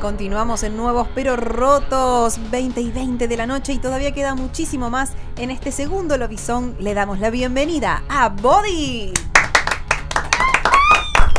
[0.00, 4.90] Continuamos en Nuevos pero Rotos, 20 y 20 de la noche y todavía queda muchísimo
[4.90, 5.12] más.
[5.36, 9.12] En este segundo lobizón le damos la bienvenida a Body.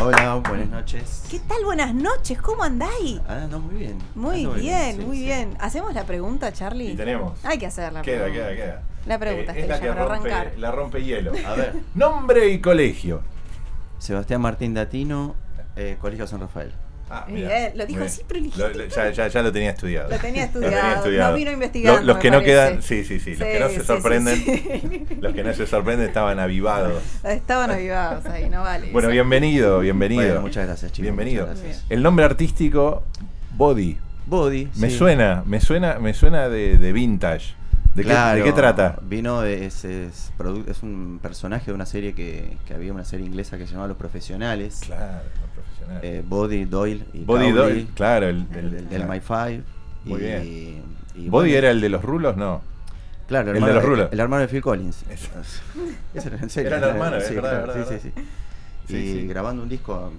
[0.02, 1.24] Hola, buenas noches.
[1.30, 1.64] ¿Qué tal?
[1.64, 3.20] Buenas noches, ¿cómo andáis?
[3.28, 3.98] Ah, no, muy bien.
[4.16, 5.26] Muy Ando bien, sí, muy sí.
[5.26, 5.56] bien.
[5.60, 6.92] ¿Hacemos la pregunta, Charlie?
[6.92, 7.38] Y tenemos.
[7.46, 8.48] Hay que hacer la Queda, pregunta.
[8.50, 8.82] queda, queda.
[9.06, 10.60] La pregunta, Eh, es la que Estrella, para rompe, arrancar.
[10.60, 11.32] la rompe hielo.
[11.46, 13.22] A ver, Nombre y colegio.
[14.00, 15.36] Sebastián Martín Datino,
[15.76, 16.74] eh, Colegio San Rafael.
[17.14, 17.72] Ah, Bien, mirá.
[17.76, 20.10] lo dijo así, pero Lo- lo- ya, ya, ya lo tenía estudiado.
[20.10, 23.36] Lo tenía Lo estudiado, no vino investigando, Lo- los que no quedan, sí, sí, sí,
[23.36, 25.06] los que no Sí, se sí, sorprenden, sí, sí.
[25.22, 27.04] los que no se sorprenden estaban avivados.
[27.24, 28.92] Estaban avivados ahí, no vale.
[28.92, 29.14] Bueno, eso.
[29.14, 30.24] bienvenido, bienvenido.
[30.24, 31.04] Bueno, muchas gracias, chicos.
[31.04, 31.46] Bienvenido.
[31.48, 31.84] gracias.
[31.90, 33.04] El nombre artístico
[33.58, 33.98] Body.
[34.26, 34.70] Body.
[34.78, 34.98] Me sí.
[34.98, 37.56] suena, me suena, me suena de, de vintage.
[37.96, 38.98] ¿De, Claro, qué, ¿De qué trata?
[39.02, 40.32] Vino, es, es,
[40.82, 43.98] un personaje de una serie que, que había, una serie inglesa que se llamaba Los
[43.98, 44.80] Profesionales.
[44.86, 46.02] Claro, los profesionales.
[46.04, 49.64] Eh, Body, Doyle y Body Cowley, Doyle, claro, el, el, el- del- My Five.
[50.06, 50.84] Muy y, bien.
[51.16, 52.62] y Body bueno, era el de los rulos, no.
[53.28, 54.10] Claro, el de los rulos.
[54.12, 55.04] El, hermano de Phil Collins.
[55.10, 55.30] Eso.
[56.28, 56.68] Era en serio.
[56.70, 58.28] Era el hermano, sí, verdad, claro, verdad, sí, sí, sí.
[58.88, 60.12] Sí, y grabando un disco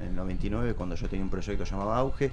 [0.00, 2.30] en el 99, cuando yo tenía un proyecto llamado Auge,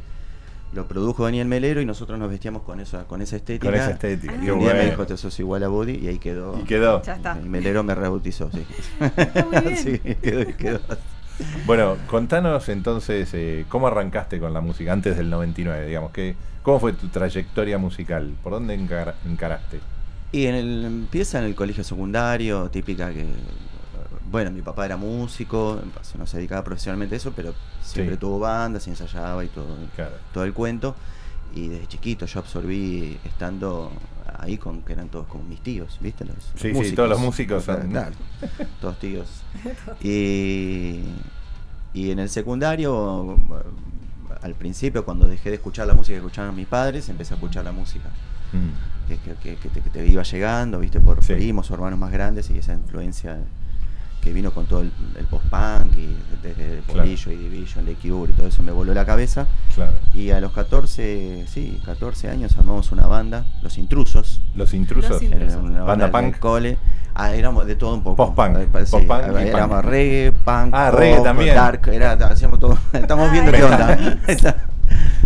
[0.73, 3.67] lo produjo Daniel Melero y nosotros nos vestíamos con esa, con esa estética.
[3.67, 4.33] Con esa estética.
[4.37, 4.43] Ah.
[4.45, 6.59] Y un día me dijo, te sos igual a Body, y ahí quedó.
[6.59, 7.01] Y quedó.
[7.03, 7.39] Ya está.
[7.43, 8.65] Y Melero me rebautizó, sí.
[9.17, 9.77] Está muy bien.
[9.83, 10.79] sí, quedó, quedó.
[11.65, 16.11] Bueno, contanos entonces eh, cómo arrancaste con la música antes del 99, digamos.
[16.11, 18.33] Que, ¿Cómo fue tu trayectoria musical?
[18.43, 19.79] ¿Por dónde encar- encaraste?
[20.31, 23.25] Y en el, empieza en el colegio secundario, típica que.
[24.31, 25.79] Bueno, mi papá era músico,
[26.17, 28.19] no se dedicaba profesionalmente a eso, pero siempre Sí.
[28.19, 30.15] tuvo bandas y ensayaba y todo, Claro.
[30.33, 30.95] todo el cuento.
[31.53, 33.91] Y desde chiquito yo absorbí estando
[34.39, 36.25] ahí con que eran todos como mis tíos, ¿viste?
[36.25, 37.93] Los, Sí, sí, todos los músicos son-
[38.81, 39.27] todos tíos.
[40.01, 41.01] Y,
[41.93, 43.37] y en el secundario,
[44.41, 47.63] al principio, cuando dejé de escuchar la música que escuchaban mis padres, empecé a escuchar
[47.63, 48.09] la música
[48.51, 49.07] Mm.
[49.07, 51.33] que, que- que- que te, que te iba llegando, viste, por Sí.
[51.33, 53.37] primos o hermanos más grandes y esa influencia
[54.25, 57.03] que vino con todo el, el post-punk y desde Claro.
[57.03, 59.45] Polillo y Division, The Cure y todo eso me voló la cabeza.
[59.75, 59.93] Claro.
[60.15, 64.41] Y a los 14, sí, 14 años armamos una banda, Los Intrusos.
[64.55, 65.11] Los intrusos.
[65.11, 65.51] Los Intrusos.
[65.53, 66.39] Era una Banda punk.
[66.39, 66.77] Cole.
[67.13, 68.33] Ah, éramos de todo un poco.
[68.33, 69.89] Post-punk, sí, post-punk y éramos punk.
[69.91, 71.55] reggae, punk, Ah, reggae también.
[71.55, 72.77] dark, era, hacíamos todo.
[72.93, 74.17] Estamos viendo qué onda.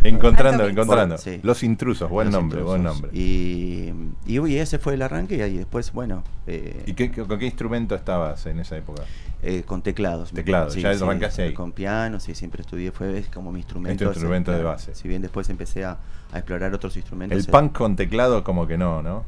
[0.10, 1.18] Encontrando, encontrando.
[1.18, 1.40] Sí.
[1.44, 3.12] Los intrusos, buen Los nombre, buen nombre.
[3.14, 3.94] Y,
[4.26, 7.46] y, uy, ese fue el arranque y ahí después, bueno, eh, ¿Y qué, con qué
[7.46, 9.04] instrumento estabas en esa época?
[9.42, 10.32] eh, con teclados.
[10.32, 11.54] Teclados, ya arrancaste ahí.
[11.54, 14.06] Con piano, sí, siempre estudié, fue como mi instrumento.
[14.06, 14.96] tu instrumento de base.
[14.96, 15.98] Si bien después empecé a,
[16.32, 17.38] a explorar otros instrumentos.
[17.38, 19.24] El eh, punk con teclado como que no, ¿no?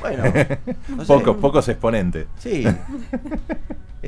[0.00, 0.24] Bueno,
[0.88, 1.06] no sé.
[1.06, 2.26] pocos, pocos exponentes.
[2.38, 2.66] Sí.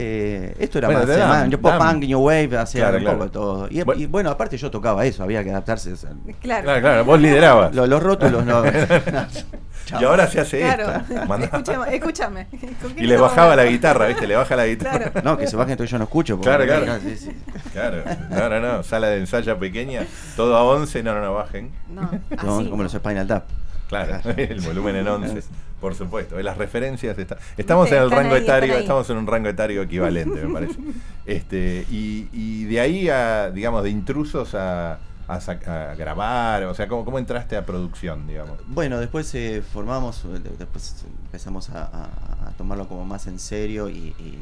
[0.01, 3.03] Eh, esto era Bueno, más, eh, dan- yo pop punk, new wave, hacía Claro, un
[3.03, 3.17] claro.
[3.19, 3.69] poco de todo.
[3.71, 4.01] Y, Bueno.
[4.01, 5.93] y bueno, aparte yo tocaba eso, había que adaptarse.
[6.41, 6.65] Claro.
[6.65, 7.75] Claro, claro, vos liderabas.
[7.75, 8.63] Lo- los rótulos no.
[10.01, 10.85] y ahora se hace Claro.
[10.93, 11.35] esto.
[11.43, 12.47] Escúchame, escúchame.
[12.81, 14.27] ¿Con qué Y le estamos bajaba la guitarra, ¿viste?
[14.29, 15.11] Le baja la guitarra.
[15.11, 15.21] Claro.
[15.31, 16.37] No, que se bajen entonces yo no escucho.
[16.37, 17.01] porque- Claro, claro.
[17.03, 17.31] Sí, sí.
[17.73, 20.03] Claro, no, no, no, sala de ensayo pequeña,
[20.37, 21.73] todo a 11, no, no, no, bajen.
[21.89, 22.03] No,
[22.45, 22.69] No, así.
[22.71, 23.45] como los Spinal Tap.
[23.89, 24.39] Claro, Claro.
[24.39, 25.43] el volumen en 11,
[25.81, 26.41] por supuesto.
[26.41, 30.45] Las referencias, está- estamos en el rango ahí, etario, estamos en un rango etario equivalente,
[30.45, 30.79] me parece.
[31.27, 34.95] Este, y, y de ahí a, digamos, de intrusos a,
[35.29, 38.59] a a grabar, o sea, ¿cómo, ¿cómo entraste a producción, digamos?
[38.67, 43.39] Bueno, después eh, formamos, eh, de- después empezamos a, a- a tomarlo como más en
[43.39, 44.39] serio y, y-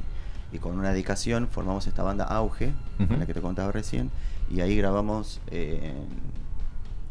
[0.53, 3.09] y con una dedicación formamos esta banda Auge, Ujú.
[3.09, 4.13] con la que te contaba recién,
[4.49, 5.93] y ahí grabamos eh,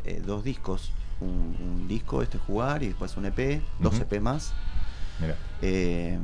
[0.06, 4.00] eh, dos discos, un, un disco, este Jugar, y después un EP, dos.
[4.00, 4.54] EP más.
[5.20, 6.18] Mira, Eh,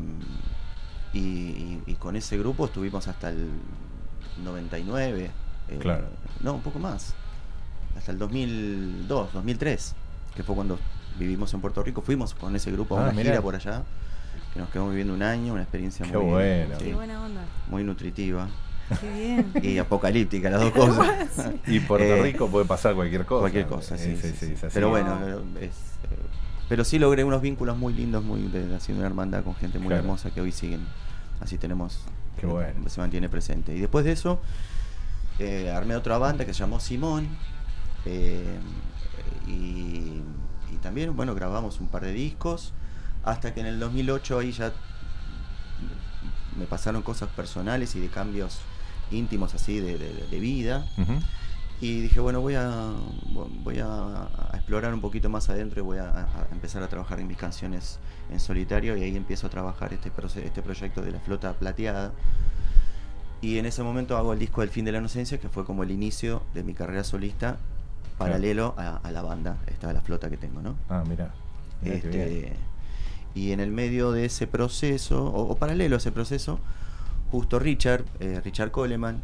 [1.13, 3.49] y, y- y con ese grupo estuvimos hasta el
[4.43, 5.31] 99.
[5.69, 6.05] eh, Claro.
[6.41, 7.13] No, un poco más.
[7.97, 9.95] Hasta el 2002, 2003,
[10.35, 10.79] que fue cuando
[11.19, 12.01] vivimos en Puerto Rico.
[12.01, 13.31] Fuimos con ese grupo a Ah, una mirá.
[13.31, 13.83] gira por allá,
[14.53, 16.75] que nos quedamos viviendo un año, una experiencia Qué muy, bueno.
[16.79, 17.41] sí, Qué buena onda.
[17.69, 18.47] muy nutritiva
[18.99, 19.51] Qué bien.
[19.63, 21.27] y apocalíptica, las dos cosas.
[21.67, 23.41] y Puerto Eh, Rico puede pasar cualquier cosa.
[23.41, 24.09] Cualquier cosa, sí.
[24.11, 24.53] Eh, sí, sí.
[24.53, 24.73] es así.
[24.73, 25.59] Pero bueno, No.
[25.59, 26.17] es, eh,
[26.69, 29.87] pero sí logré unos vínculos muy lindos, muy de, haciendo una hermandad con gente muy
[29.87, 30.01] Claro.
[30.03, 30.85] hermosa que hoy siguen.
[31.39, 31.99] Así tenemos,
[32.39, 32.87] Qué bueno.
[32.89, 33.75] se mantiene presente.
[33.75, 34.39] Y después de eso,
[35.39, 37.27] eh, armé otra banda que se llamó Simón.
[38.05, 38.57] eh,
[39.47, 40.21] y,
[40.71, 42.73] y también, bueno, grabamos un par de discos.
[43.23, 44.71] Hasta que en el 2008 ahí ya
[46.57, 48.59] me pasaron cosas personales y de cambios
[49.11, 50.85] íntimos así de, de- de vida.
[51.83, 52.91] Y dije, bueno, voy a,
[53.63, 53.87] voy a,
[54.51, 57.37] a explorar un poquito más adentro y voy a, a empezar a trabajar en mis
[57.37, 57.97] canciones
[58.31, 60.11] en solitario y ahí empiezo a trabajar este,
[60.45, 62.11] este proyecto de la flota plateada.
[63.41, 65.81] Y en ese momento hago el disco del fin de la inocencia, que fue como
[65.81, 67.57] el inicio de mi carrera solista,
[68.19, 70.75] paralelo a, a la banda, esta la flota que tengo, ¿no?
[70.87, 71.33] Ah, mira.
[71.95, 72.53] Este,
[73.33, 76.59] y en el medio de ese proceso, o, o paralelo a ese proceso,
[77.31, 79.21] justo Richard, eh, Richard Coleman,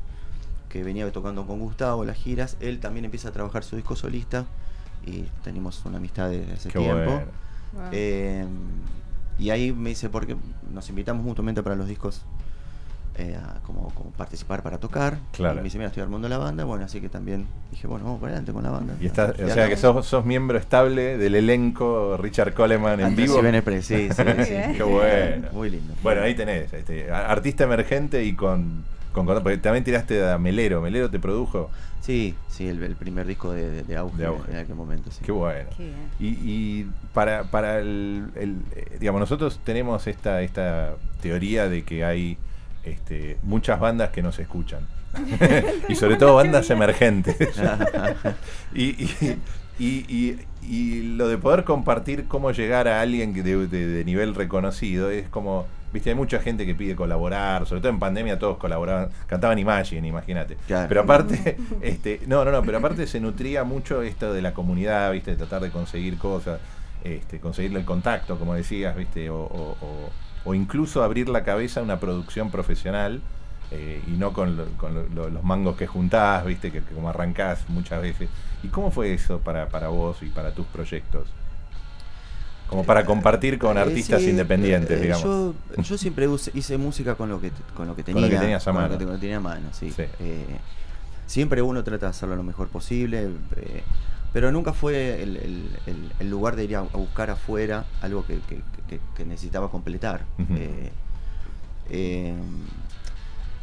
[0.69, 4.45] que venía tocando con Gustavo las giras, él también empieza a trabajar su disco solista
[5.05, 7.11] y tenemos una amistad desde hace Qué tiempo.
[7.73, 7.83] Wow.
[7.91, 8.45] Eh,
[9.39, 10.35] y ahí me dice, porque
[10.73, 12.23] nos invitamos mutuamente para los discos,
[13.17, 15.17] eh, a como, como participar para tocar.
[15.31, 15.55] Claro.
[15.55, 18.19] Y me dice, mira, estoy armando la banda, bueno, así que también dije, bueno, vamos
[18.19, 18.95] para adelante con la banda.
[19.01, 23.41] Y está, o sea que sos, sos miembro estable del elenco Richard Coleman en vivo.
[23.41, 24.53] sí, sí, sí, Muy sí.
[24.77, 25.47] Qué bueno.
[25.51, 25.93] Muy lindo.
[26.03, 28.83] Bueno, ahí tenés, este, artista emergente y con,
[29.13, 31.69] con, con- porque también tiraste a Melero, Melero te produjo.
[32.01, 34.51] Sí, sí, el, el primer disco de, de, de auge, De auge.
[34.51, 35.11] en aquel momento.
[35.11, 35.19] Sí.
[35.25, 35.69] Qué bueno.
[35.75, 35.95] Qué bien.
[36.19, 42.05] Y, y para, para el, el, eh, digamos, nosotros tenemos esta, esta teoría de que
[42.05, 42.37] hay
[42.91, 44.81] este, muchas bandas que nos escuchan.
[45.89, 47.35] y sobre todo bandas emergentes.
[48.73, 49.37] y, y,
[49.79, 50.39] y, y-
[50.69, 55.09] y lo de poder compartir cómo llegar a alguien que de, de- de nivel reconocido
[55.11, 59.09] es como, viste, hay mucha gente que pide colaborar, sobre todo en pandemia todos colaboraban,
[59.27, 60.57] cantaban Imagine, imagínate.
[60.67, 60.89] Claro.
[60.89, 65.09] Pero aparte, este, no, no, no, pero aparte se nutría mucho esto de la comunidad,
[65.13, 66.59] viste, de tratar de conseguir cosas,
[67.05, 70.09] este, conseguirle el contacto, como decías, viste, o, o- o-
[70.47, 73.21] o incluso abrir la cabeza a una producción profesional.
[73.69, 76.95] eh, y no con, lo- con lo- lo- los mangos que juntás, viste, que, que
[76.95, 78.29] como arrancás muchas veces.
[78.63, 81.27] ¿Y cómo fue eso para, para vos y para tus proyectos?
[82.69, 85.23] Como para compartir con Eh, artistas sí, independientes, eh, digamos.
[85.23, 85.53] Yo,
[85.83, 88.39] yo siempre use- hice música con lo que con lo que tenía, Con lo que
[88.41, 88.97] tenías a con lo mano.
[89.13, 89.91] que tenía a mano, sí.
[89.91, 90.03] Sí.
[90.21, 90.45] Eh,
[91.25, 93.83] siempre uno trata de hacerlo lo mejor posible, eh,
[94.37, 98.23] pero nunca fue el, el- el- el lugar de ir a, a buscar afuera algo
[98.23, 100.25] que, que- que- que necesitaba completar.
[100.55, 100.91] Eh,
[101.89, 102.35] eh,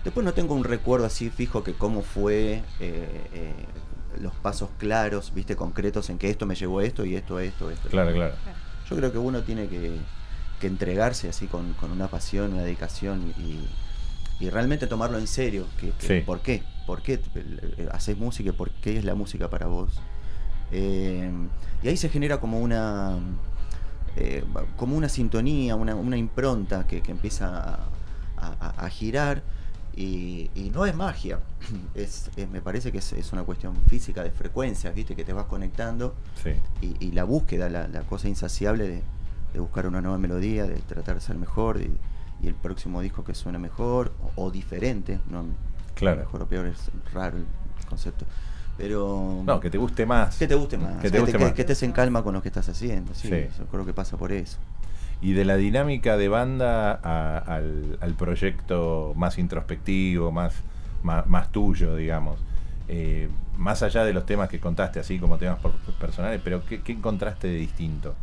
[0.02, 3.52] después no tengo un recuerdo así fijo que cómo fue eh, eh,
[4.20, 7.44] los pasos claros, viste, concretos en que esto me llevó a esto y esto a
[7.44, 7.88] esto, esto.
[7.88, 8.34] Claro, claro.
[8.90, 9.96] Yo creo que uno tiene que,
[10.60, 15.66] que entregarse así con, con una pasión, una dedicación y, y realmente tomarlo en serio.
[15.80, 16.20] Que, que Sí.
[16.26, 16.64] ¿Por qué?
[16.84, 17.20] ¿Por qué
[17.92, 18.48] haces música?
[18.50, 20.00] y ¿Por qué es la música para vos?
[20.72, 21.30] Eh,
[21.82, 23.16] y ahí se genera como una
[24.16, 24.44] eh,
[24.76, 27.78] como una sintonía, una, una impronta que, que empieza a,
[28.60, 29.42] a- a girar.
[29.96, 31.38] Y, y no es magia,
[31.94, 35.32] es, es- me parece que es, es una cuestión física de frecuencias, viste, que te
[35.32, 36.14] vas conectando.
[36.42, 36.50] Sí.
[36.80, 39.02] y, y la búsqueda, la, la cosa insaciable de,
[39.52, 41.96] de buscar una nueva melodía, de tratar de ser mejor y,
[42.42, 45.44] y el próximo disco que suene mejor o, o diferente, no
[45.94, 46.18] Claro.
[46.22, 47.46] mejor o peor es raro el
[47.88, 48.24] concepto,
[48.76, 50.36] pero No, que te guste más.
[50.36, 51.52] que te guste más, Que te guste que, más.
[51.52, 53.46] que estés en calma con lo que estás haciendo, sí, Sí.
[53.58, 54.58] yo creo que pasa por eso.
[55.20, 60.54] Y de la dinámica de banda a- al, al proyecto más introspectivo, más,
[61.02, 62.38] más, más tuyo, digamos.
[62.88, 66.82] Eh, más allá de los temas que contaste, así como temas por- personales, pero ¿qué,
[66.82, 68.14] qué encontraste de distinto?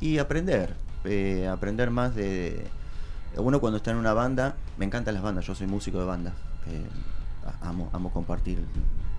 [0.00, 0.74] Y aprender,
[1.04, 2.66] eh, aprender más de...
[3.36, 6.32] Uno cuando está en una banda, me encantan las bandas, yo soy músico de banda,
[6.68, 6.86] eh,
[7.62, 8.58] amo, amo compartir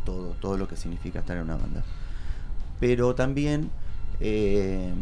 [0.06, 1.84] todo, todo lo que significa estar en una banda.
[2.80, 3.70] Pero también
[4.20, 4.94] eh,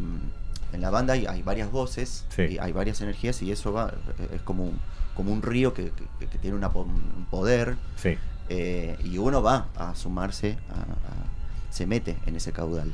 [0.71, 2.43] en la banda hay, hay varias voces, Sí.
[2.43, 3.93] y hay varias energías y eso va,
[4.33, 4.79] es como un,
[5.15, 8.17] como un río que, que- que tiene una un poder Sí,
[8.49, 12.91] eh, y uno va a sumarse, a- a- se mete en ese caudal.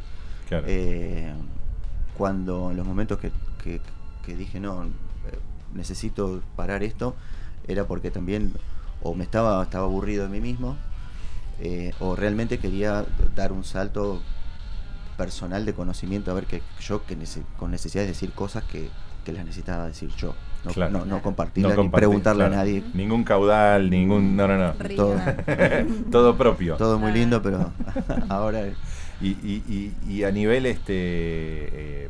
[0.49, 0.65] claro.
[0.67, 1.33] Eh,
[2.17, 3.31] cuando en los momentos que,
[3.63, 3.79] que-
[4.25, 4.89] que dije no, eh,
[5.73, 7.15] necesito parar esto,
[7.67, 8.53] era porque también
[9.01, 10.75] o me estaba, estaba aburrido de mí mismo,
[11.61, 14.21] eh, o realmente quería dar un salto
[15.17, 18.89] personal de conocimiento, a ver que yo que nece- con necesidad de decir cosas que,
[19.25, 20.91] que las necesitaba decir yo, no, Claro.
[20.99, 22.53] no, no compartirlas No ni compartir, preguntarle claro.
[22.53, 22.83] a nadie.
[22.93, 24.35] Ningún caudal, ningún.
[24.37, 24.73] No, no, no.
[24.95, 25.15] Todo,
[26.11, 26.75] Todo propio.
[26.77, 27.71] todo muy lindo, pero
[28.29, 28.61] ahora
[29.21, 32.09] Y, y, y, y a nivel, este, eh,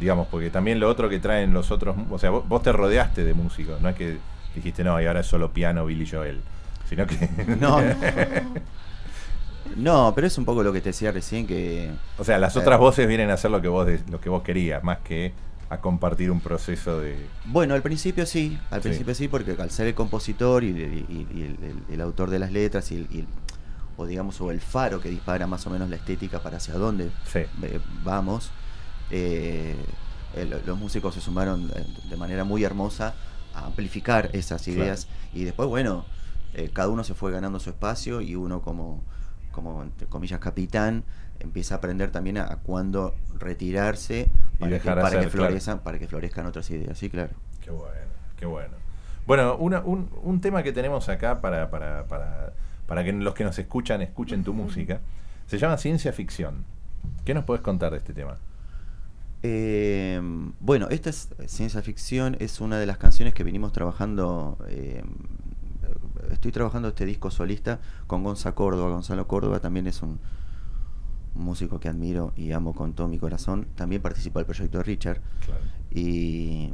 [0.00, 3.24] digamos, porque también lo otro que traen los otros, o sea, vos, vos te rodeaste
[3.24, 4.18] de músicos, no es que
[4.54, 6.40] dijiste, no, y ahora es solo piano Billy Joel,
[6.94, 7.56] sino que...
[7.56, 7.94] No, no.
[9.76, 12.78] No, pero es un poco lo que te decía recién que o sea, las otras
[12.78, 15.32] voces vienen a hacer lo que vos de- lo que vos querías, más que
[15.70, 17.16] a compartir un proceso de...
[17.46, 18.88] bueno, al principio sí, al Sí.
[18.90, 22.38] principio sí, porque al ser el compositor y, y- y el, el- el autor de
[22.38, 23.26] las letras y, el- y
[23.96, 27.10] o digamos o el faro que dispara más o menos la estética para hacia dónde
[27.32, 27.40] Sí.
[27.62, 28.50] eh, vamos,
[29.10, 29.74] eh,
[30.36, 33.14] eh, lo- los músicos se sumaron eh, de manera muy hermosa
[33.54, 36.04] a amplificar esas ideas y después, bueno,
[36.54, 39.02] eh, cada uno se fue ganando su espacio y uno como,
[39.52, 41.04] como entre comillas, capitán,
[41.40, 45.30] empieza a aprender también a, a cuándo retirarse Y para, que, para, que claro.
[45.30, 47.34] florezcan, para que florezcan otras ideas, sí, claro.
[47.60, 47.92] Qué bueno,
[48.36, 48.74] qué bueno.
[49.26, 52.52] Bueno, una- un, un tema que tenemos acá para, para, para,
[52.86, 55.00] para que los que nos escuchan escuchen tu música,
[55.46, 56.64] se llama ciencia ficción.
[57.24, 58.36] ¿Qué nos puedes contar de este tema?
[59.42, 60.20] Eh,
[60.60, 64.58] bueno, esta es ciencia ficción, es una de las canciones que venimos trabajando.
[64.68, 65.02] eh,
[66.30, 68.90] estoy trabajando este disco solista con Gonza Córdoba.
[68.90, 70.18] Gonzalo Córdoba también es un,
[71.34, 73.66] un músico que admiro y amo con todo mi corazón.
[73.74, 75.20] También participó del proyecto de Richard.
[75.44, 75.60] Claro.
[75.90, 76.70] Y,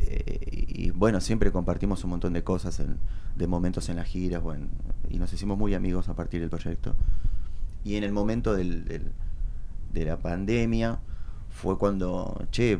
[0.00, 2.98] eh, y bueno, siempre compartimos un montón de cosas, en-
[3.36, 4.68] de momentos en las giras, o en-
[5.10, 6.94] y nos hicimos muy amigos a partir del proyecto.
[7.84, 9.12] Y en el momento del- del-
[9.92, 10.98] de la pandemia
[11.50, 12.78] fue cuando, che,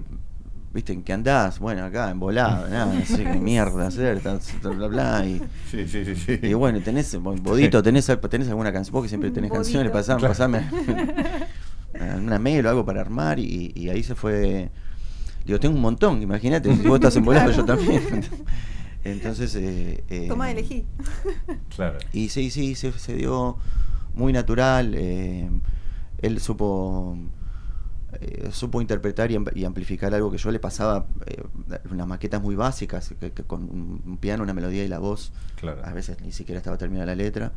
[0.77, 1.59] ¿viste en qué andás?
[1.59, 5.41] Bueno, acá, en volada, nada, no sé qué mierda hacer, tal, tal, bla, bla, y,
[5.71, 6.39] Sí, sí, sí, sí.
[6.43, 9.63] y bueno, tenés, Bodito, tenés, al- tenés alguna canción, vos que siempre tenés Bodito.
[9.65, 10.33] canciones, pasame, Claro.
[10.35, 10.71] pasame
[12.19, 14.71] una mail o algo para armar y, y ahí se fue.
[15.45, 18.03] Digo, tengo un montón, imagínate, si vos estás en volado, yo también.
[19.05, 19.55] Entonces.
[19.55, 20.85] Eh, eh, Toma, elegí.
[21.75, 21.99] Claro.
[22.13, 23.57] Y sí, sí, se, se dio
[24.15, 24.93] muy natural.
[24.97, 25.49] eh,
[26.21, 27.17] él supo.
[28.21, 31.43] Eh, supo interpretar y, y amplificar algo que yo le pasaba, eh,
[31.91, 33.63] unas maquetas muy básicas, que, que con
[34.07, 35.81] un piano, una melodía y la voz, Claro.
[35.85, 37.53] a veces ni siquiera estaba terminada la letra.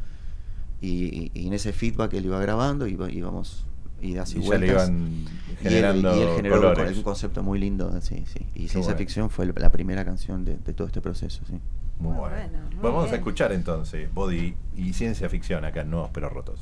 [0.81, 3.65] Y, y- y en ese feedback él iba grabando, iba, íbamos
[4.01, 4.87] idas y, Y ya le vueltas.
[4.89, 5.25] iban
[5.61, 5.73] Y él-
[6.05, 6.97] y él generó un- colores.
[6.97, 8.39] un concepto muy lindo, sí, sí.
[8.55, 8.97] Y Ciencia bueno.
[8.97, 11.59] Ficción fue la primera canción de, de todo este proceso, sí.
[11.99, 12.35] Muy Muy bueno.
[12.49, 13.15] bueno, muy Vamos bien.
[13.15, 16.61] a escuchar entonces Body y ciencia ficción acá en Nuevos Pero Rotos.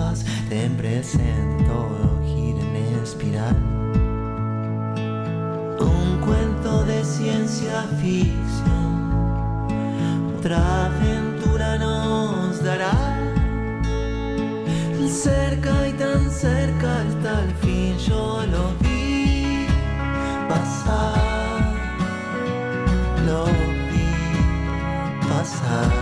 [0.00, 0.24] Vas.
[0.48, 3.56] Ten presente todo gira en espiral.
[5.78, 8.90] Un cuento de ciencia ficción.
[10.36, 12.96] Otra aventura nos dará.
[15.10, 19.66] Cerca y tan cerca hasta el fin yo lo vi
[20.48, 21.74] pasar,
[23.26, 23.44] lo
[23.90, 25.99] vi pasar.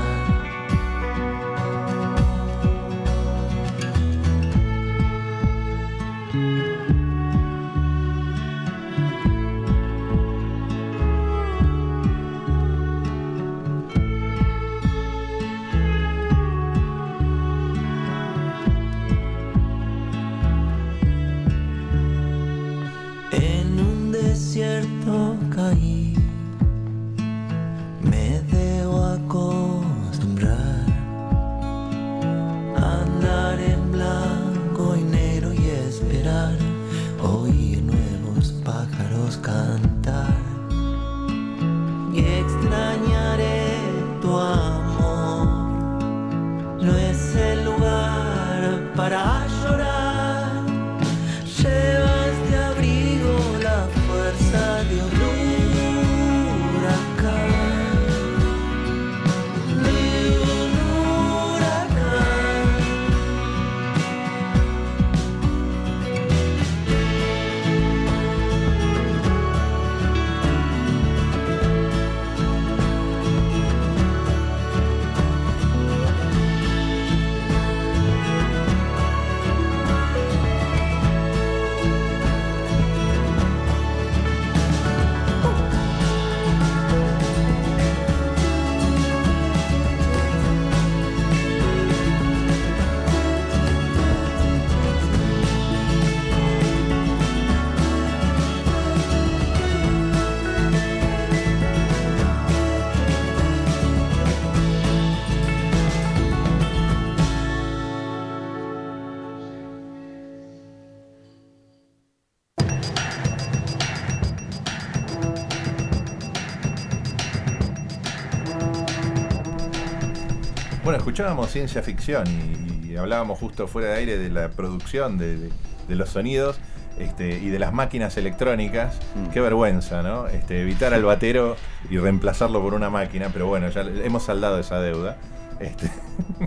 [121.08, 125.50] Escuchábamos ciencia ficción y, y hablábamos justo fuera de aire de la producción de, de-
[125.88, 126.58] de los sonidos
[126.98, 128.98] este, y de las máquinas electrónicas.
[129.14, 129.30] Mm.
[129.30, 130.26] Qué vergüenza, ¿no?
[130.26, 131.56] Este, evitar al batero
[131.88, 135.16] y reemplazarlo por una máquina, pero bueno, ya hemos saldado esa deuda.
[135.60, 135.90] Este,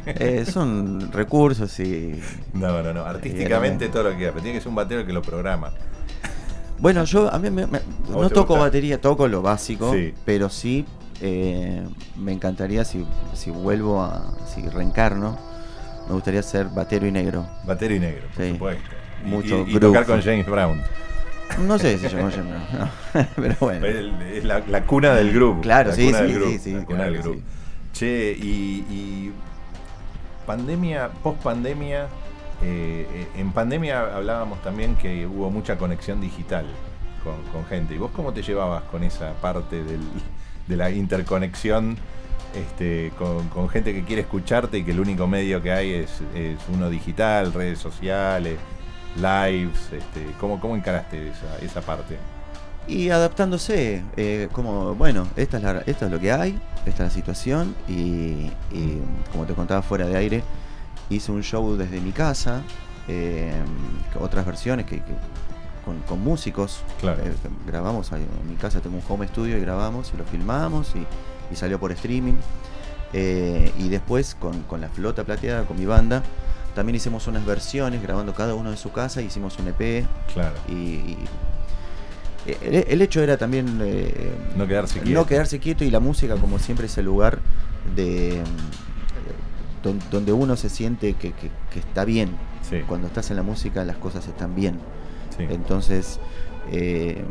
[0.05, 2.21] Eh, son recursos y.
[2.53, 3.03] no, no, no.
[3.03, 5.71] Artísticamente todo lo que queda, pero tiene que ser un batero que lo programa.
[6.77, 8.59] Bueno, yo a mí me- no toco gusta?
[8.65, 10.13] batería, toco lo básico, Sí.
[10.23, 10.85] pero sí
[11.21, 11.83] eh,
[12.17, 14.33] me encantaría si, si vuelvo a.
[14.47, 15.37] si reencarno,
[16.07, 17.45] me gustaría ser batero y negro.
[17.65, 18.51] Batero y negro, por Sí.
[18.51, 18.83] supuesto.
[19.23, 20.81] Y, Mucho y- y tocar con James Brown.
[21.59, 22.89] No sé si yo no, no.
[23.35, 23.85] pero bueno.
[23.85, 25.61] Es la, la cuna del groove.
[25.61, 27.43] Claro, la sí, cuna sí, del sí, groove, sí, la cuna claro del sí.
[27.93, 29.31] Che, y, y
[30.45, 32.07] pandemia, post pandemia,
[32.63, 36.65] eh, en pandemia hablábamos también que hubo mucha conexión digital
[37.23, 37.95] con, con gente.
[37.95, 39.99] ¿Y vos cómo te llevabas con esa parte del-
[40.67, 41.97] de la interconexión
[42.55, 46.21] este, con, gente que quiere escucharte y que el único medio que hay es,
[46.73, 48.57] uno digital, redes sociales,
[49.15, 49.89] lives?
[49.91, 52.17] Este, ¿cómo, ¿Cómo encaraste esa, parte?
[52.87, 57.09] Y adaptándose, eh, como, bueno, esta es, la, esto es lo que hay, esta es
[57.09, 58.49] la situación, y,
[59.31, 60.43] como te contaba fuera de aire,
[61.09, 62.61] hice un show desde mi casa,
[63.07, 63.53] eh,
[64.19, 65.01] otras versiones que-
[65.85, 67.21] con, con músicos, Claro.
[67.23, 67.31] eh,
[67.67, 71.05] grabamos en mi casa, tengo un home studio y grabamos y lo filmamos y,
[71.51, 72.35] y salió por streaming.
[73.13, 76.23] Eh, y después con, con la flota plateada, con mi banda,
[76.75, 80.55] también hicimos unas versiones, grabando cada uno en su casa, hicimos un EP, Claro.
[80.69, 81.17] y, y-
[82.63, 85.25] el, el hecho era también eh, No quedarse no quieto.
[85.27, 87.37] quedarse quieto y la música como siempre es el lugar
[87.95, 88.41] de
[89.83, 92.29] don- donde uno se siente que, que- que está bien
[92.67, 92.81] Sí.
[92.87, 94.79] cuando estás en la música las cosas están bien
[95.47, 95.53] Sí.
[95.53, 96.19] entonces
[96.71, 97.21] eh,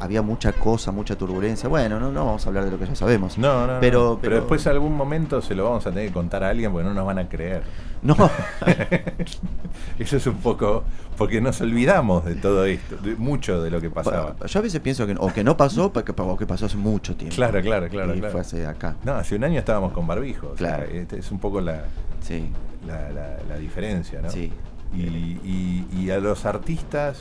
[0.00, 2.94] había mucha cosa mucha turbulencia bueno no no vamos a hablar de lo que ya
[2.94, 3.80] sabemos No, no, no.
[3.80, 6.70] Pero- pero, pero- después algún momento se lo vamos a tener que contar a alguien
[6.70, 7.62] porque no nos van a creer.
[8.02, 8.14] no
[9.98, 10.84] Eso es un poco
[11.16, 14.36] porque nos olvidamos de todo esto, de mucho de lo que pasaba.
[14.46, 17.36] yo a veces pienso que o que no pasó o que pasó hace mucho tiempo
[17.36, 18.32] Claro, claro, claro, y claro.
[18.32, 20.48] fue hace acá No, hace un año estábamos con barbijo.
[20.48, 20.84] o sea, Claro.
[20.92, 21.84] este es un poco la,
[22.20, 22.50] sí
[22.86, 24.30] la, la- la diferencia, ¿no?
[24.30, 24.52] sí
[24.94, 27.20] Y, y- y a los artistas,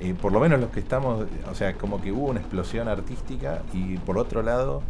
[0.00, 3.62] eh, por lo menos los que estamos, o sea, como que hubo una explosión artística
[3.72, 4.82] y por otro lado,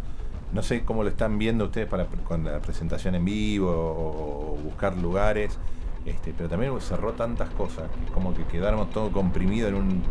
[0.53, 4.57] no sé cómo lo están viendo ustedes para con la presentación en vivo o, o
[4.63, 5.59] buscar lugares,
[6.05, 10.03] este, pero también cerró tantas cosas que como que quedamos todo comprimido en un,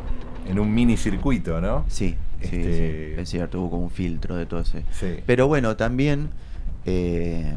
[0.48, 1.86] en un mini circuito, ¿no?
[1.88, 4.84] Sí, Este- sí, es cierto, hubo como un filtro de todo ese.
[4.92, 5.18] Sí.
[5.28, 6.30] Pero bueno, también
[6.86, 7.56] eh,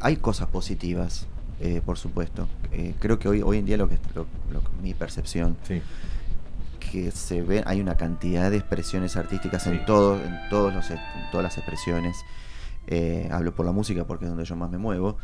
[0.00, 1.26] hay cosas positivas,
[1.60, 2.48] eh, por supuesto.
[2.72, 5.80] Eh, creo que hoy, hoy en día lo que, lo- lo- mi percepción, Sí,
[6.78, 9.70] que se ve, hay una cantidad de expresiones artísticas Sí.
[9.70, 10.98] en todo, en todos los, en
[11.32, 12.16] todas las expresiones.
[12.86, 15.16] Eh, hablo por la música porque es donde yo más me muevo.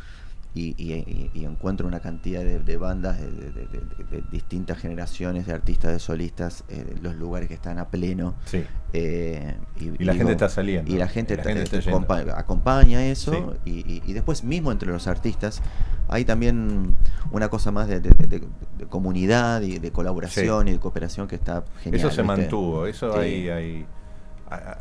[0.55, 6.65] Y, y- encuentro una cantidad de, de bandas de, distintas generaciones de artistas, de solistas,
[6.69, 8.35] eh, los lugares que están a pleno.
[8.45, 8.65] sí.
[8.95, 10.93] Eh, Y la gente está saliendo.
[10.93, 13.55] Y la gente, la está acompa- acompaña eso.
[13.65, 14.03] Sí.
[14.07, 15.63] Y, después mismo entre los artistas
[16.09, 16.95] hay también
[17.31, 18.03] una cosa más de,
[18.91, 22.01] comunidad y de colaboración y de cooperación que está genial.
[22.01, 22.37] Eso se ¿viste?
[22.37, 23.87] mantuvo, eso hay, hay,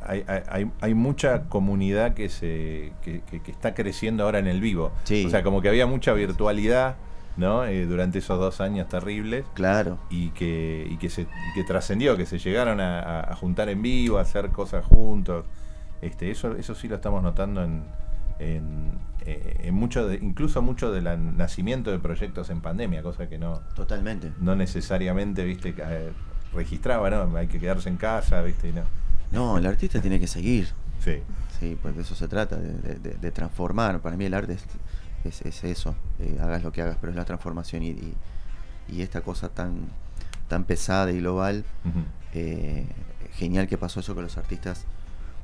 [0.05, 4.91] hay, hay- mucha comunidad que se que, que- que está creciendo ahora en el vivo.
[5.03, 5.25] Sí.
[5.25, 6.95] O sea, como que había mucha virtualidad,
[7.37, 7.65] ¿no?
[7.65, 9.97] Eh, durante esos dos años terribles Claro.
[10.09, 14.17] y que, y que se y que trascendió, que se llegaron a, juntar en vivo,
[14.17, 15.45] a hacer cosas juntos.
[16.01, 17.83] Este, eso, eso sí lo estamos notando en,
[18.39, 18.91] en,
[19.25, 21.03] eh, en mucho de, incluso mucho del
[21.37, 24.31] nacimiento de proyectos en pandemia, cosa que no, Totalmente.
[24.39, 25.75] no necesariamente, viste,
[26.53, 27.37] registraba, ¿no?
[27.37, 28.81] Hay que quedarse en casa, viste, y no.
[29.31, 30.67] No, el artista tiene que seguir.
[31.03, 31.17] Sí,
[31.59, 33.99] Sí, pues de eso se trata, de, de- transformar.
[34.01, 34.63] Para mí el arte es,
[35.23, 38.15] es- es eso, eh, hagas lo que hagas, pero es la transformación y, y-
[38.89, 39.75] y esta cosa tan,
[40.47, 41.63] tan pesada y global.
[42.33, 42.87] eh,
[43.33, 44.85] genial que pasó eso que los artistas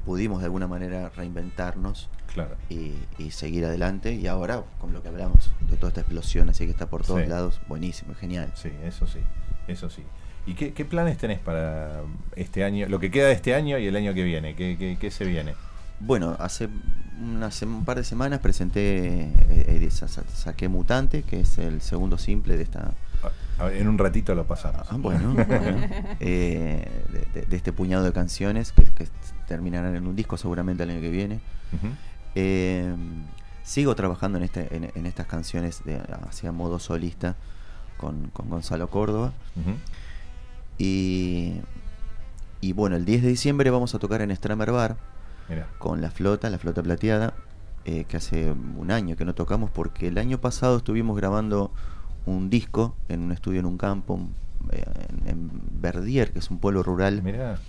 [0.05, 2.55] pudimos de alguna manera reinventarnos claro.
[2.69, 4.13] y, y seguir adelante.
[4.13, 7.21] Y ahora, con lo que hablamos, de toda esta explosión así que está por todos
[7.21, 7.27] Sí.
[7.27, 8.51] lados, buenísimo, genial.
[8.55, 9.19] Sí, eso sí,
[9.67, 10.03] eso sí.
[10.47, 12.01] ¿Y qué, qué planes tenés para
[12.35, 14.55] este año, lo que queda de este año y el año que viene?
[14.55, 15.53] ¿Qué, qué, qué se viene?
[15.99, 16.69] Bueno, hace
[17.19, 22.17] un par de semanas presenté, eh, eh, sa- sa- saqué Mutante, que es el segundo
[22.17, 22.91] simple de esta
[23.59, 24.85] A- a ver, en un ratito lo pasamos.
[24.89, 25.87] Ah, bueno, bueno.
[26.19, 26.87] Eh,
[27.49, 29.07] de, este puñado de canciones que, que
[29.47, 31.39] terminarán en un disco seguramente el año que viene.
[33.63, 37.35] Sigo trabajando en, este, en, en estas canciones de, hacia modo solista
[37.97, 39.33] con, con Gonzalo Córdoba.
[39.55, 39.71] ujú.
[40.77, 41.53] Y,
[42.61, 44.97] y bueno, el 10 de diciembre vamos a tocar en Stramer Bar
[45.49, 47.33] Mirá, con la flota, la flota plateada.
[47.85, 51.71] eh, que hace un año que no tocamos, porque el año pasado estuvimos grabando
[52.25, 54.19] un disco en un estudio en un campo,
[54.71, 54.83] eh,
[55.25, 57.59] en, en Verdier, que es un pueblo rural, Mirá,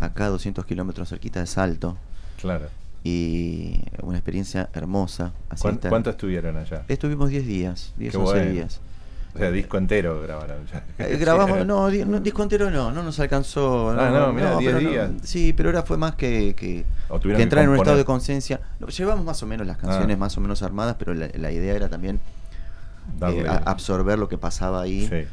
[0.00, 1.96] acá a 200 kilómetros cerquita de Salto,
[2.38, 2.66] claro.
[3.02, 5.32] y una experiencia hermosa.
[5.48, 6.84] Así ¿Cuán- estar- ¿Cuánto estuvieron allá?
[6.88, 8.50] Estuvimos 10 días, 10 Qué 11 bueno.
[8.52, 8.80] días.
[9.36, 10.82] O sea, disco entero grabaron ya.
[11.06, 13.90] Eh, grabamos, no, di- no, disco entero no, no nos alcanzó.
[13.90, 15.10] Ah, no, mirá, 10 pero no- días.
[15.22, 16.84] sí, pero ahora fue más que, que,
[17.38, 18.60] entrar en un estado de conciencia.
[18.80, 20.18] No, Llevamos más o menos las canciones Ah.
[20.20, 22.18] más o menos armadas, pero la, la idea era también
[23.22, 25.26] eh, absorber lo que pasaba ahí, Sí.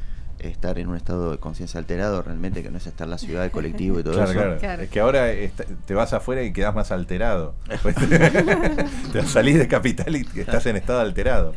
[0.48, 3.46] Estar en un estado de conciencia alterado, realmente que no es estar en la ciudad,
[3.46, 4.40] el colectivo y todo Claro, eso.
[4.40, 4.58] claro.
[4.60, 4.84] Claro.
[4.84, 7.56] Es que ahora está- te vas afuera y quedas más alterado.
[7.82, 7.96] Pues,
[9.12, 11.54] te salís de capital y estás en estado alterado.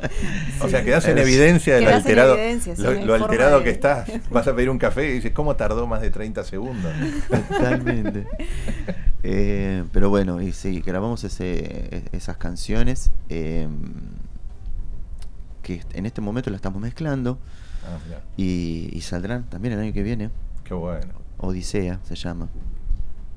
[0.61, 2.35] O sea, quedás en evidencia del Quedás en alterado.
[2.37, 4.09] evidencia, lo lo alterado de- que estás.
[4.31, 6.93] Vas a pedir un café y dices, ¿cómo tardó más de 30 segundos?
[7.29, 8.27] Totalmente.
[9.23, 13.67] Eh, pero bueno, y sí, grabamos ese, esas canciones eh,
[15.67, 17.39] que en este momento las estamos mezclando
[17.85, 20.31] Ah, mirá, y, y saldrán también el año que viene.
[20.65, 21.13] qué bueno.
[21.39, 22.49] Odisea se llama.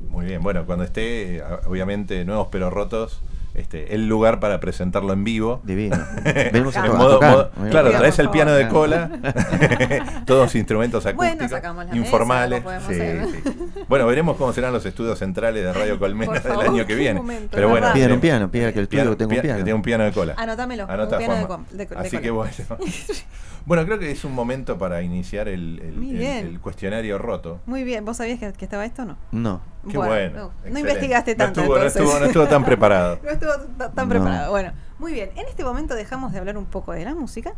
[0.09, 0.41] Muy bien.
[0.41, 3.21] Bueno, cuando esté, obviamente, nuevos pero rotos,
[3.59, 5.61] este, el lugar para presentarlo en vivo.
[5.63, 5.97] Divino.
[6.51, 7.31] Venimos a, En to- a modo- tocar.
[7.31, 9.09] modo- Venimos claro, traes el piano de cola,
[10.25, 12.63] todos instrumentos Bueno, acústicos, sacamos la informales.
[12.63, 13.51] mesa, sí.
[13.87, 17.19] Bueno, veremos cómo serán los estudios centrales de Radio Colmena del año que viene.
[17.19, 17.87] momento, Pero bueno.
[17.93, 18.21] Piden un sí.
[18.21, 19.57] piano, pida que el estudio Piano- tenga un pia- piano.
[19.57, 20.33] que tenga un piano de cola.
[20.37, 21.47] Anotámelo, Anota, un piano de Juanma.
[21.67, 22.21] com- de- de Así cola.
[22.21, 22.51] que bueno.
[23.65, 27.59] bueno, creo que es un momento para iniciar el, el cuestionario roto.
[27.65, 29.17] Muy bien, ¿vos sabías que, que estaba esto o no?
[29.31, 29.61] No.
[29.89, 30.51] Qué bueno.
[30.69, 31.61] No, investigaste tanto.
[31.61, 32.01] No estuvo, no entonces.
[32.01, 33.19] estuvo- no estuvo tan preparado.
[33.23, 34.09] No estuvo ta- tan No.
[34.09, 34.51] preparado.
[34.51, 35.29] Bueno, muy bien.
[35.35, 37.53] En este momento dejamos de hablar un poco de la música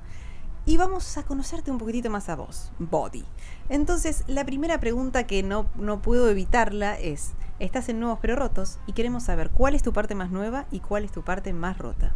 [0.65, 3.25] y vamos a conocerte un poquitito más a vos, Body.
[3.69, 8.77] Entonces, la primera pregunta que no, no puedo evitarla es, estás en Nuevos Pero Rotos
[8.85, 11.77] y queremos saber cuál es tu parte más nueva y cuál es tu parte más
[11.79, 12.11] rota.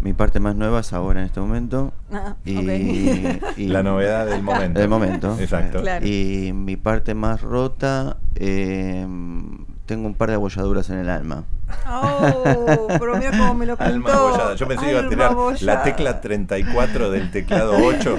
[0.00, 1.92] Mi parte más nueva es ahora en este momento.
[2.12, 2.56] Ah, Y,
[3.68, 4.78] La novedad del momento.
[4.80, 5.36] Del momento.
[5.38, 5.80] Exacto.
[5.82, 6.06] Claro.
[6.06, 9.06] Y mi parte más rota, eh,
[9.86, 11.44] tengo un par de abolladuras en el alma.
[11.88, 13.92] Oh, pero mira cómo me lo pintó.
[13.92, 14.54] Alma abollada.
[14.54, 18.18] Yo pensé que iba a Alma tirar la tecla 34 del teclado 8.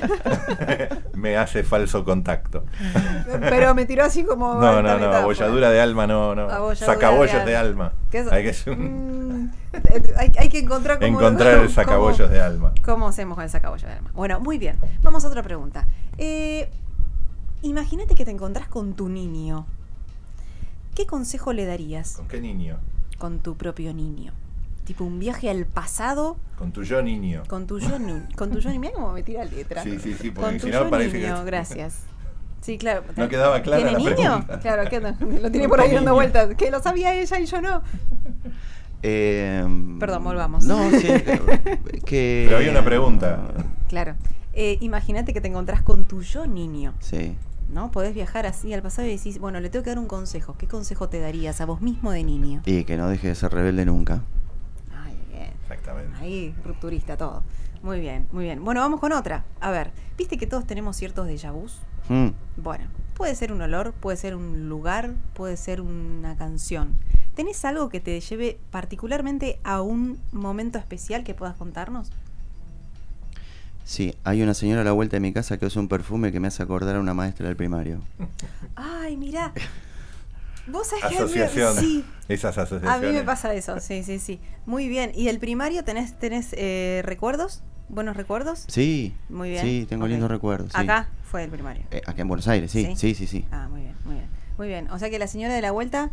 [1.14, 2.64] me hace falso contacto.
[3.40, 4.56] Pero me tiró así como.
[4.56, 6.76] No, no, no, abolladura de alma, no, no.
[6.76, 7.86] Sacabollos de de alma.
[7.88, 7.94] alma.
[8.12, 9.50] ¿Qué es- Hay que Mm,
[10.18, 12.74] hay, hay que encontrar cómo, encontrar el cómo- sacabollos de alma.
[12.84, 14.10] ¿Cómo hacemos con el sacabollo de alma?
[14.14, 14.78] Bueno, muy bien.
[15.02, 15.86] Vamos a otra pregunta.
[16.18, 16.70] Eh,
[17.64, 19.66] Imagínate que te encontrás con tu niño.
[20.98, 22.78] ¿Qué consejo le darías ¿Con qué niño?
[23.20, 24.34] con tu propio niño?
[24.84, 27.44] Tipo un viaje al pasado Con tu yo niño.
[27.48, 28.82] con tu yo, ni- con tu yo niño.
[28.82, 29.84] Mira cómo me tira letra.
[29.84, 32.00] Sí, sí, sí, porque Con si tu no yo parece niño, que- gracias.
[32.62, 33.04] Sí, claro.
[33.16, 34.16] No quedaba clara ¿Tiene la niño?
[34.16, 34.60] pregunta.
[34.60, 35.18] Claro, que no, lo
[35.52, 36.14] tiene ¿Con por ahí dando niño?
[36.16, 36.56] vueltas.
[36.56, 37.84] Que lo sabía ella y yo no.
[39.04, 39.64] Eh,
[40.00, 40.64] Perdón, volvamos.
[40.66, 41.08] No, sí,
[42.06, 42.46] que...
[42.48, 43.40] Pero había una pregunta.
[43.88, 44.16] Claro.
[44.54, 46.94] Eh, Imagínate que te encontrás con tu yo niño.
[47.00, 47.36] Sí.
[47.70, 47.92] ¿No?
[47.92, 50.56] Podés viajar así al pasado y decís, bueno, le tengo que dar un consejo.
[50.58, 52.62] ¿Qué consejo te darías a vos mismo de niño?
[52.66, 54.24] Y que no deje de ser rebelde nunca.
[54.94, 55.52] Ay, bien.
[55.64, 56.18] Exactamente.
[56.20, 57.44] Ahí, rupturista todo.
[57.84, 58.64] Muy bien, muy bien.
[58.64, 59.46] Bueno, vamos con otra.
[59.60, 61.80] A ver, ¿viste que todos tenemos ciertos déjà vus?
[62.10, 62.30] Mm.
[62.58, 66.96] Bueno, puede ser un olor, puede ser un lugar, puede ser una canción.
[67.36, 72.12] ¿Tenés algo que te lleve particularmente a un momento especial que puedas contarnos?
[73.88, 76.42] Sí, hay una señora a la vuelta de mi casa que usa un perfume que
[76.42, 78.02] me hace acordar a una maestra del primario.
[78.76, 79.54] Ay, mirá.
[80.68, 81.76] Vos sabés que a mí- Asociación.
[81.78, 83.10] Sí, Esas a asociaciones.
[83.10, 84.42] mí me pasa eso, sí, sí, sí.
[84.66, 85.14] Muy bien.
[85.16, 87.64] ¿Y el primario tenés, tenés eh, recuerdos?
[87.88, 88.66] ¿Buenos recuerdos?
[88.68, 89.16] Sí.
[89.30, 89.64] Muy bien.
[89.64, 90.74] Sí, tengo lindos recuerdos.
[90.74, 90.82] sí.
[90.82, 91.84] Acá fue el primario.
[91.92, 92.96] Eh, acá en Buenos Aires, sí, ¿Sí?
[92.98, 93.46] sí, sí, sí.
[93.52, 94.28] Ah, muy bien, muy bien.
[94.58, 94.92] Muy bien.
[94.92, 96.12] O sea que la señora de la vuelta.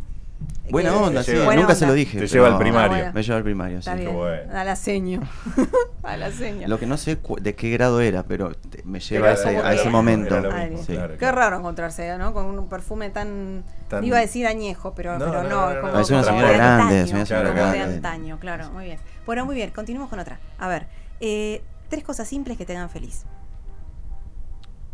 [0.65, 1.31] Eh, Buena onda, sí.
[1.33, 1.75] Buena Nunca onda.
[1.75, 2.17] se lo dije.
[2.19, 2.91] Te lleva al primario.
[2.93, 3.11] Ah, bueno.
[3.13, 3.89] Me lleva al primario, sí.
[3.89, 4.13] Está bien.
[4.13, 4.57] bueno.
[4.57, 5.21] A la seño.
[6.03, 6.67] a la seño.
[6.67, 9.87] Lo que no sé de qué grado era, pero te- me lleva Era a ese,
[9.87, 10.35] a momento.
[10.35, 11.37] mismo, claro, Qué claro.
[11.37, 12.33] raro encontrarse, ¿no?
[12.33, 15.49] Con un perfume tan, Tan- Iba a decir añejo, pero No, pero no, no.
[15.49, 15.99] no, es no, como, no.
[15.99, 17.95] Es una señora de grande, antaño, es una señora como de grande.
[17.95, 18.97] antaño, claro, muy bien.
[19.27, 20.39] Bueno, muy bien, continuemos con otra.
[20.57, 20.87] A ver,
[21.19, 23.23] eh, tres cosas simples que te hagan feliz.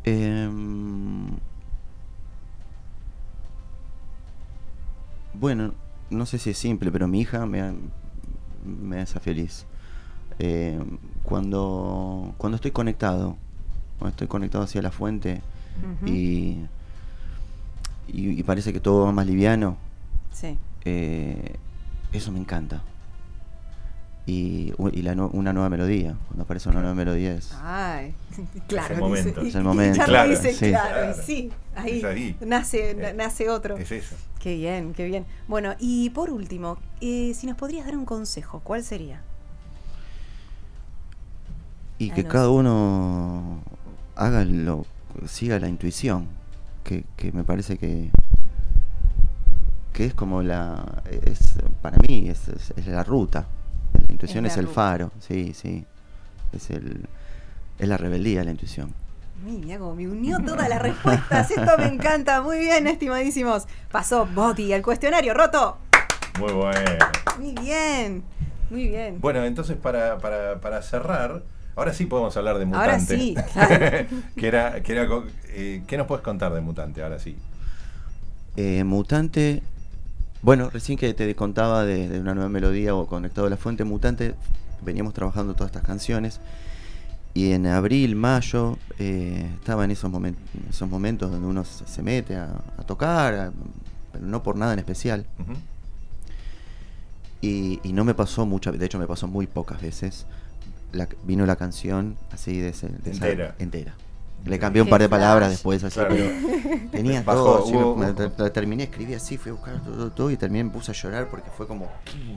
[0.03, 1.10] Em,
[5.41, 5.73] bueno,
[6.09, 7.73] no sé si es simple, pero mi hija me,
[8.65, 9.65] me hace feliz.
[10.39, 13.35] Em, cuando, cuando estoy conectado,
[13.99, 15.41] cuando estoy conectado hacia la fuente
[16.05, 16.57] y,
[18.07, 19.77] y parece que todo va más liviano,
[20.31, 20.57] Sí.
[20.85, 21.55] eh,
[22.13, 22.81] eso me encanta.
[24.31, 26.15] Y, la una nueva melodía.
[26.27, 27.51] Cuando aparece una nueva melodía es...
[27.61, 28.13] Ay,
[28.67, 28.95] claro.
[28.95, 29.41] el momento.
[29.41, 30.03] dice- Es el momento.
[30.05, 30.69] Claro, dice, sí.
[30.69, 32.37] claro, y sí, ahí, Es ahí.
[32.41, 33.77] Nace, na- Eh, nace otro.
[33.77, 34.15] Es eso.
[34.39, 35.25] Qué bien, qué bien.
[35.47, 39.21] Bueno, y por último, eh, si nos podrías dar un consejo, ¿cuál sería?
[41.99, 43.59] Y Ah, que no cada uno
[44.15, 44.85] haga lo,
[45.27, 46.25] siga la intuición,
[46.83, 48.09] que, que me parece que,
[49.93, 53.45] que es como la, es, para mí es, es- es la ruta,
[54.11, 55.85] la intuición Es el faro, sí, sí,
[56.51, 57.07] es el,
[57.79, 58.93] es la rebeldía la intuición.
[59.45, 61.49] Mira cómo me unió todas las respuestas.
[61.49, 62.41] Esto me encanta.
[62.41, 63.67] Muy bien, estimadísimos.
[63.89, 65.77] Pasó Boti al cuestionario roto.
[66.39, 67.05] Muy bueno.
[67.39, 68.23] Muy bien,
[68.69, 69.19] muy bien.
[69.21, 71.43] Bueno, entonces para, para, para cerrar,
[71.75, 72.91] ahora sí podemos hablar de Mutante.
[72.91, 74.07] Ahora sí, claro.
[74.35, 75.07] que era, que era,
[75.47, 77.01] eh, ¿Qué nos puedes contar de Mutante?
[77.01, 77.37] Ahora sí.
[78.57, 79.63] Eh, Mutante,
[80.41, 83.83] bueno, recién que te contaba de, de una nueva melodía o conectado a la fuente
[83.83, 84.35] Mutante,
[84.83, 86.39] veníamos trabajando todas estas canciones
[87.33, 90.35] y en abril, mayo, eh, estaba en esos, momen-
[90.69, 93.51] esos momentos donde uno se, se mete a, a tocar, a-
[94.11, 95.25] pero no por nada en especial.
[97.41, 100.25] Y, y no me pasó muchas, de hecho me pasó muy pocas veces.
[100.91, 103.19] La- vino la canción así de, ese, de esa-
[103.59, 103.93] Entera.
[104.45, 106.15] Le cambié un par de palabras después, así, Claro.
[106.15, 107.63] pero tenía Bajó, todo.
[107.63, 110.69] así, hubo- me- terminé, escribí así, fui a buscar todo, todo, todo, y terminé, me
[110.71, 111.87] puse a llorar porque fue como.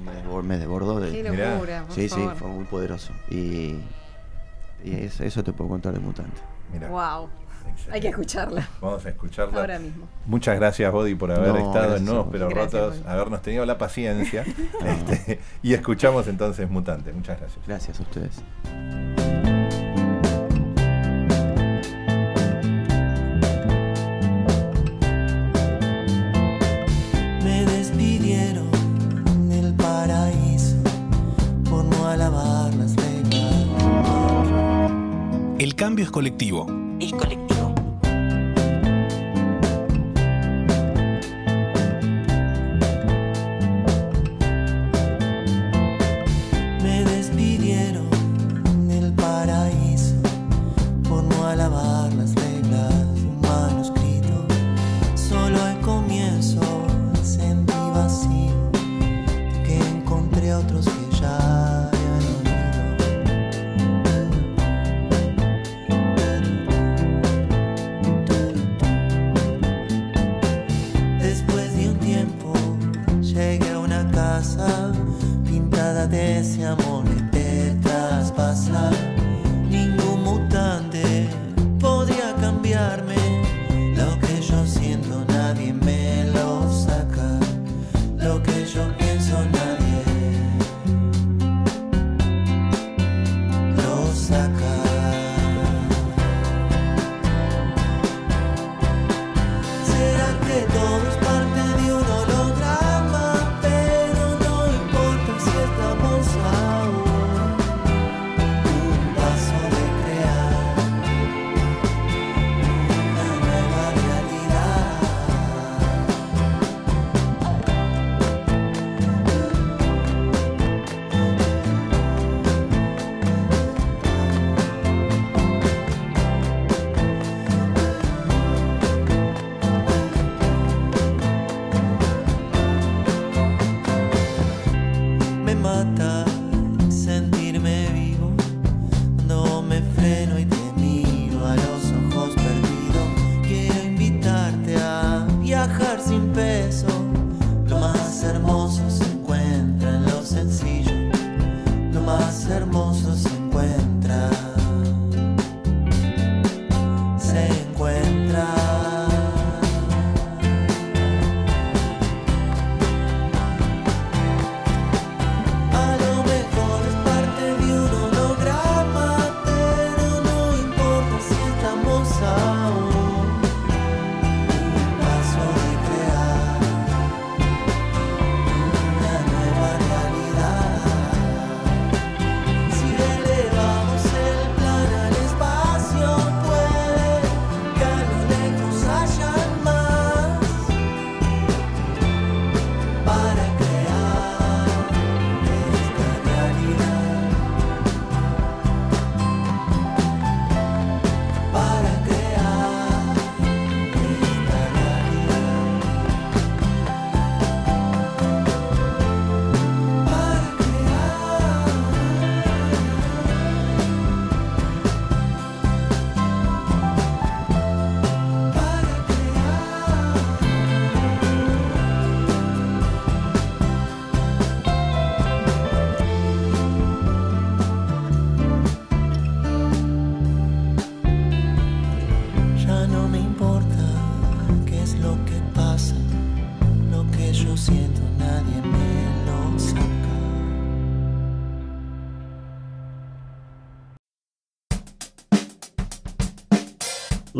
[0.04, 1.54] Me desbordó, me desbordó de- Qué Mirá.
[1.54, 1.84] locura.
[1.86, 2.36] por Sí, sí, favor.
[2.36, 3.12] fue muy poderoso.
[3.30, 3.76] Y,
[4.84, 6.40] y eso, eso te puedo contar de Mutante.
[6.72, 6.88] Mira.
[6.88, 7.28] Wow.
[7.68, 7.92] excelente.
[7.94, 9.60] Hay que escucharla Vamos a escucharla.
[9.60, 10.06] ahora mismo.
[10.26, 12.32] Muchas gracias, Body, por haber No, estado gracias en Nuevos vos.
[12.32, 13.08] Pero Gracias, Rotos, Body.
[13.12, 14.44] habernos tenido la paciencia.
[14.84, 17.12] este, y escuchamos entonces Mutante.
[17.14, 17.66] Muchas gracias.
[17.66, 18.42] Gracias a ustedes.
[35.74, 36.68] El cambio es colectivo.
[37.00, 37.43] El colectivo.
[76.74, 78.90] Amor que te traspasa.